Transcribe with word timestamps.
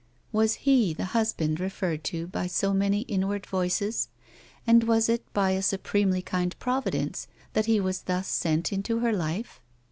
Was 0.31 0.55
HE 0.65 0.95
tlie 0.95 1.03
husband 1.03 1.59
referred 1.59 2.03
to 2.05 2.25
by 2.25 2.47
so 2.47 2.73
many 2.73 3.01
inward 3.01 3.45
voices, 3.45 4.07
and 4.65 4.83
was 4.85 5.07
it 5.07 5.31
by 5.31 5.51
a 5.51 5.61
supremely 5.61 6.23
kind 6.23 6.55
Providence 6.57 7.27
that 7.53 7.67
he 7.67 7.79
was 7.79 8.01
thiis 8.07 8.25
sent 8.25 8.73
into 8.73 8.97
her 9.01 9.13
life? 9.13 9.61